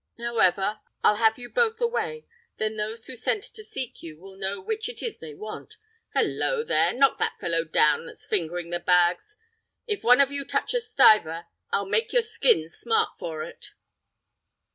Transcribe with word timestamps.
However, 0.17 0.81
I'll 1.03 1.17
have 1.17 1.37
you 1.37 1.47
both 1.47 1.79
away; 1.79 2.25
then 2.57 2.75
those 2.75 3.05
who 3.05 3.15
sent 3.15 3.43
to 3.43 3.63
seek 3.63 4.01
you 4.01 4.17
will 4.19 4.35
know 4.35 4.59
which 4.59 4.89
it 4.89 5.03
is 5.03 5.19
they 5.19 5.35
want. 5.35 5.77
Hollo 6.15 6.63
there! 6.63 6.91
knock 6.91 7.19
that 7.19 7.39
fellow 7.39 7.63
down 7.65 8.07
that's 8.07 8.25
fingering 8.25 8.71
the 8.71 8.79
bags. 8.79 9.37
If 9.85 10.03
one 10.03 10.19
of 10.19 10.31
you 10.31 10.43
touch 10.43 10.73
a 10.73 10.79
stiver 10.81 11.45
I'll 11.69 11.85
make 11.85 12.13
your 12.13 12.23
skins 12.23 12.73
smart 12.75 13.19
for 13.19 13.43
it." 13.43 13.73